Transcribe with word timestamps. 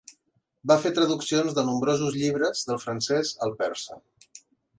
Va 0.69 0.77
fer 0.85 0.91
traduccions 0.95 1.57
de 1.59 1.65
nombrosos 1.67 2.17
llibres 2.23 2.65
del 2.71 2.81
francès 2.87 3.35
al 3.49 3.55
persa. 3.61 4.01